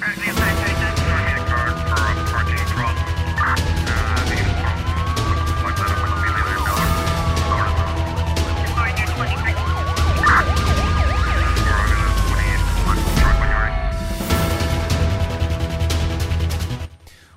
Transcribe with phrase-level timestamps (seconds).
[0.00, 0.27] Right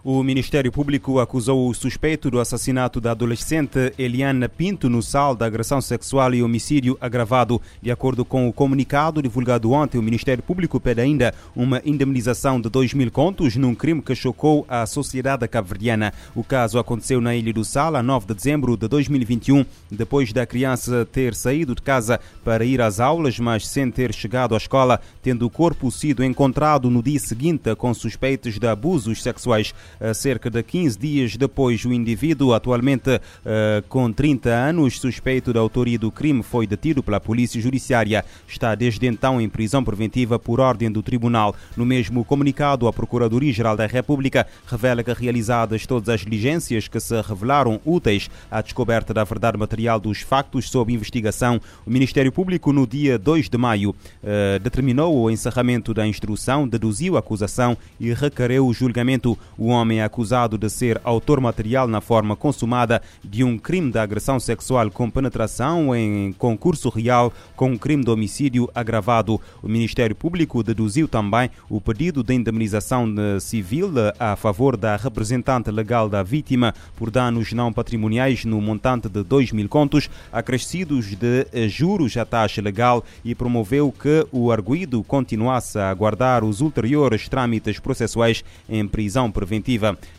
[0.03, 5.45] O Ministério Público acusou o suspeito do assassinato da adolescente Eliana Pinto no sal da
[5.45, 7.61] agressão sexual e homicídio agravado.
[7.79, 12.67] De acordo com o comunicado divulgado ontem, o Ministério Público pede ainda uma indemnização de
[12.67, 16.11] 2 mil contos num crime que chocou a sociedade cabo-verdiana.
[16.33, 20.47] O caso aconteceu na Ilha do Sal a 9 de dezembro de 2021, depois da
[20.47, 24.99] criança ter saído de casa para ir às aulas, mas sem ter chegado à escola,
[25.21, 29.75] tendo o corpo sido encontrado no dia seguinte com suspeitas de abusos sexuais.
[30.13, 35.99] Cerca de 15 dias depois, o indivíduo, atualmente uh, com 30 anos, suspeito da autoria
[35.99, 38.25] do crime, foi detido pela Polícia Judiciária.
[38.47, 41.55] Está desde então em prisão preventiva por ordem do Tribunal.
[41.77, 47.21] No mesmo comunicado, a Procuradoria-Geral da República revela que realizadas todas as diligências que se
[47.21, 52.87] revelaram úteis à descoberta da verdade material dos factos sob investigação, o Ministério Público, no
[52.87, 58.65] dia 2 de maio, uh, determinou o encerramento da instrução, deduziu a acusação e requereu
[58.65, 59.37] o julgamento.
[59.57, 63.99] O homem é acusado de ser autor material na forma consumada de um crime de
[63.99, 69.41] agressão sexual com penetração em concurso real com um crime de homicídio agravado.
[69.61, 73.07] O Ministério Público deduziu também o pedido de indemnização
[73.39, 79.23] civil a favor da representante legal da vítima por danos não patrimoniais no montante de
[79.23, 85.79] 2 mil contos, acrescidos de juros à taxa legal e promoveu que o arguído continuasse
[85.79, 89.70] a aguardar os ulteriores trâmites processuais em prisão preventiva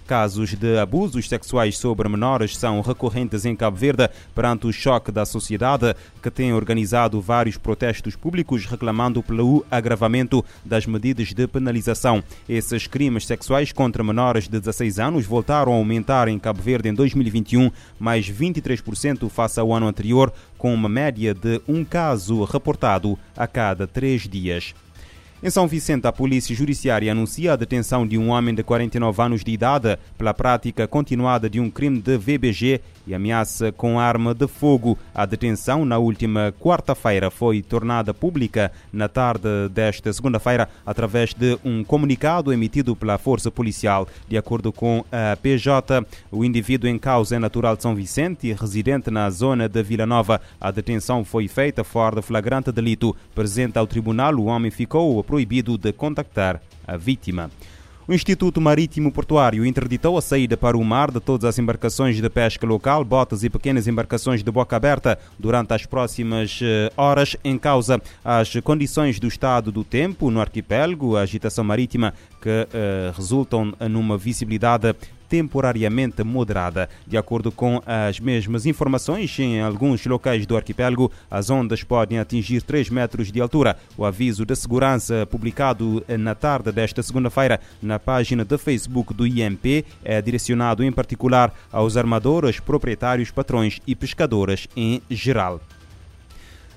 [0.07, 5.25] Casos de abusos sexuais sobre menores são recorrentes em Cabo Verde perante o choque da
[5.25, 12.23] sociedade, que tem organizado vários protestos públicos reclamando pelo agravamento das medidas de penalização.
[12.49, 16.95] Esses crimes sexuais contra menores de 16 anos voltaram a aumentar em Cabo Verde em
[16.95, 23.47] 2021, mais 23% face ao ano anterior, com uma média de um caso reportado a
[23.47, 24.75] cada três dias.
[25.45, 29.43] Em São Vicente, a Polícia Judiciária anuncia a detenção de um homem de 49 anos
[29.43, 34.47] de idade pela prática continuada de um crime de VBG e ameaça com arma de
[34.47, 34.97] fogo.
[35.13, 41.83] A detenção, na última quarta-feira, foi tornada pública na tarde desta segunda-feira através de um
[41.83, 44.07] comunicado emitido pela Força Policial.
[44.29, 48.53] De acordo com a PJ, o indivíduo em causa é natural de São Vicente e
[48.53, 50.41] residente na zona de Vila Nova.
[50.61, 53.17] A detenção foi feita fora de flagrante delito.
[53.35, 57.51] Presente ao tribunal, o homem ficou proibido de contactar a vítima.
[58.07, 62.29] O Instituto Marítimo Portuário interditou a saída para o mar de todas as embarcações de
[62.29, 66.61] pesca local, botas e pequenas embarcações de boca aberta durante as próximas
[66.95, 72.13] horas, em causa as condições do estado do tempo no arquipélago, a agitação marítima
[72.43, 74.95] que uh, resultam numa visibilidade
[75.33, 76.91] temporariamente moderada.
[77.07, 82.61] De acordo com as mesmas informações, em alguns locais do arquipélago, as ondas podem atingir
[82.61, 83.79] 3 metros de altura.
[83.97, 89.87] O aviso de segurança publicado na tarde desta segunda-feira na página de Facebook do IMP
[90.05, 95.63] é direcionado em particular aos armadores, proprietários, patrões e pescadores em geral.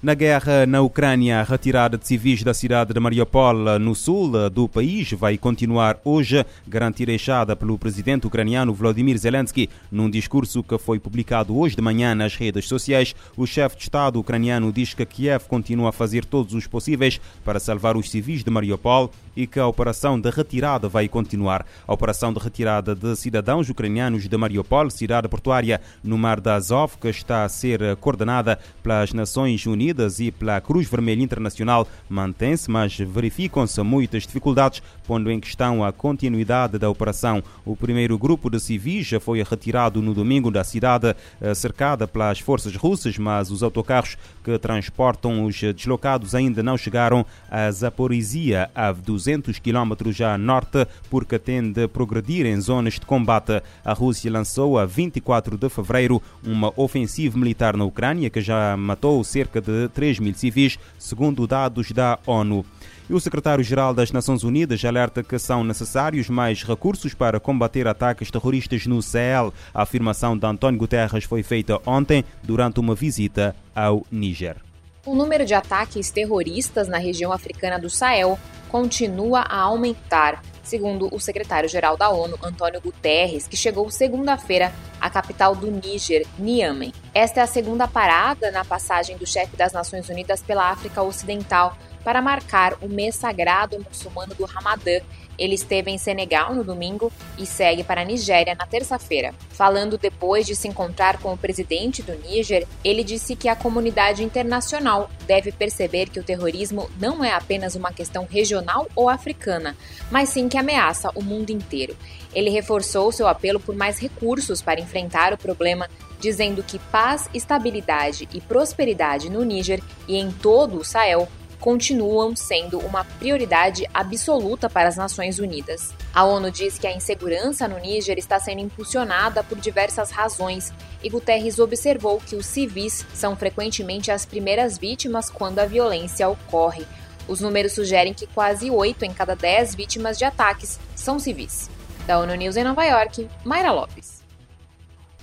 [0.03, 4.67] Na guerra na Ucrânia, a retirada de civis da cidade de Mariupol, no sul do
[4.67, 9.69] país, vai continuar hoje, garantia deixada pelo presidente ucraniano Vladimir Zelensky.
[9.91, 14.19] Num discurso que foi publicado hoje de manhã nas redes sociais, o chefe de Estado
[14.19, 18.51] ucraniano diz que Kiev continua a fazer todos os possíveis para salvar os civis de
[18.51, 21.65] Mariupol e que a operação de retirada vai continuar.
[21.85, 26.93] A operação de retirada de cidadãos ucranianos de Mariupol, cidade portuária no mar da Azov,
[27.01, 32.69] que está a ser coordenada pelas Nações Unidas Unidas e pela Cruz Vermelha Internacional mantém-se,
[32.69, 37.41] mas verificam-se muitas dificuldades, pondo em questão a continuidade da operação.
[37.65, 42.39] O primeiro grupo de civis já foi retirado no domingo da cidade, eh, cercada pelas
[42.39, 48.91] forças russas, mas os autocarros que transportam os deslocados ainda não chegaram a Zaporizhia, a
[48.91, 53.61] 200 quilómetros a norte, porque tem de progredir em zonas de combate.
[53.83, 59.23] A Rússia lançou a 24 de fevereiro uma ofensiva militar na Ucrânia que já matou
[59.23, 62.65] cerca de 3 mil civis, segundo dados da ONU.
[63.07, 68.31] E o secretário-geral das Nações Unidas alerta que são necessários mais recursos para combater ataques
[68.31, 69.53] terroristas no Sahel.
[69.73, 74.57] A afirmação de António Guterres foi feita ontem durante uma visita ao Níger.
[75.05, 78.39] O número de ataques terroristas na região africana do Sahel
[78.69, 85.55] continua a aumentar, segundo o secretário-geral da ONU, Antônio Guterres, que chegou segunda-feira à capital
[85.55, 86.91] do Níger, Niamey.
[87.15, 91.77] Esta é a segunda parada na passagem do chefe das Nações Unidas pela África Ocidental
[92.03, 94.99] para marcar o mês sagrado muçulmano do Ramadã.
[95.37, 99.33] Ele esteve em Senegal no domingo e segue para a Nigéria na terça-feira.
[99.49, 104.21] Falando depois de se encontrar com o presidente do Níger, ele disse que a comunidade
[104.21, 109.75] internacional deve perceber que o terrorismo não é apenas uma questão regional ou africana,
[110.11, 111.95] mas sim que ameaça o mundo inteiro.
[112.33, 115.89] Ele reforçou seu apelo por mais recursos para enfrentar o problema
[116.19, 121.27] dizendo que paz, estabilidade e prosperidade no Níger e em todo o Sahel
[121.59, 125.93] continuam sendo uma prioridade absoluta para as Nações Unidas.
[126.13, 130.71] A ONU diz que a insegurança no Níger está sendo impulsionada por diversas razões
[131.03, 136.85] e Guterres observou que os civis são frequentemente as primeiras vítimas quando a violência ocorre.
[137.27, 141.67] Os números sugerem que quase 8 em cada 10 vítimas de ataques são civis.
[142.05, 144.14] Da ONU News em Nova York, Mayra Lopes.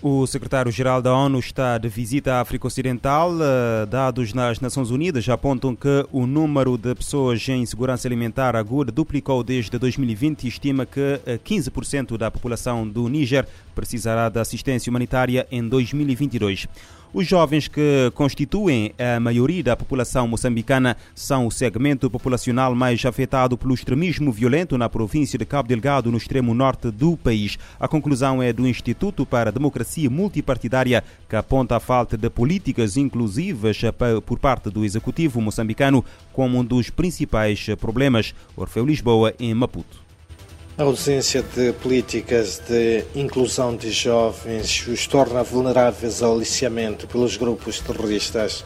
[0.05, 3.31] O secretário-geral da ONU está de visita à África Ocidental.
[3.41, 8.91] Eh, dados nas Nações Unidas apontam que o número de pessoas em segurança alimentar aguda
[8.91, 13.47] duplicou desde 2020 e estima que 15% eh, da população do Níger
[13.77, 16.67] precisará de assistência humanitária em 2022.
[17.15, 23.59] Os jovens que constituem a maioria da população moçambicana são o segmento populacional mais afetado
[23.59, 27.59] pelo extremismo violento na província de Cabo Delgado, no extremo norte do país.
[27.79, 32.97] A conclusão é do Instituto para a Democracia Multipartidária, que aponta a falta de políticas
[32.97, 33.79] inclusivas
[34.25, 38.35] por parte do executivo moçambicano como um dos principais problemas.
[38.57, 40.12] Orfeu Lisboa, em Maputo.
[40.79, 47.79] A ausência de políticas de inclusão de jovens os torna vulneráveis ao aliciamento pelos grupos
[47.79, 48.65] terroristas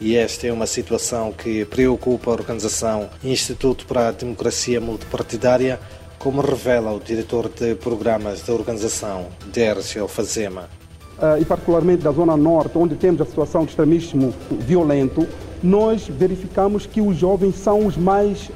[0.00, 5.78] e esta é uma situação que preocupa a organização Instituto para a Democracia Multipartidária,
[6.18, 10.68] como revela o diretor de programas da organização, Dércio Fazema.
[11.16, 15.28] Uh, e particularmente da Zona Norte, onde temos a situação de extremismo violento,
[15.62, 18.52] nós verificamos que os jovens são os mais uh,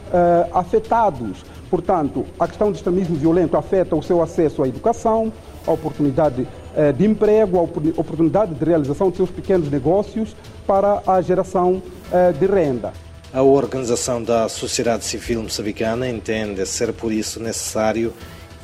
[0.52, 5.32] afetados Portanto, a questão do extremismo violento afeta o seu acesso à educação,
[5.66, 10.34] à oportunidade eh, de emprego, à oportunidade de realização de seus pequenos negócios
[10.66, 12.92] para a geração eh, de renda.
[13.32, 18.14] A organização da sociedade civil moçambicana entende ser por isso necessário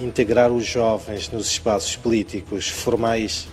[0.01, 3.47] integrar os jovens nos espaços políticos formais.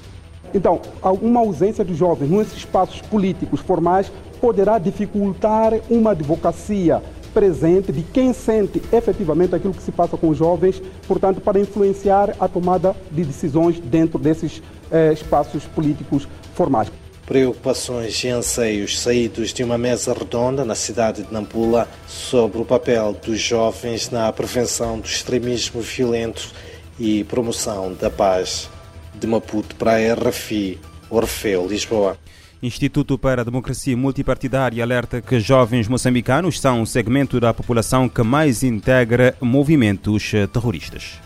[0.54, 0.82] Então,
[1.22, 4.10] uma ausência de jovens nesses espaços políticos formais
[4.40, 7.02] poderá dificultar uma advocacia
[7.34, 12.36] presente de quem sente efetivamente aquilo que se passa com os jovens, portanto, para influenciar
[12.40, 14.62] a tomada de decisões dentro desses
[14.92, 16.92] eh, espaços políticos formais.
[17.26, 23.14] Preocupações e anseios saídos de uma mesa redonda na cidade de Nampula sobre o papel
[23.14, 26.52] dos jovens na prevenção do extremismo violento
[27.00, 28.70] e promoção da paz.
[29.16, 30.80] De Maputo para a RFI,
[31.10, 32.18] Orfeu, Lisboa.
[32.64, 38.22] Instituto para a Democracia Multipartidária alerta que jovens moçambicanos são o segmento da população que
[38.22, 41.20] mais integra movimentos terroristas.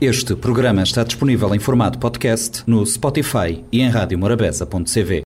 [0.00, 5.22] Este programa está disponível em formato podcast no Spotify e em radiomorabeza.cv.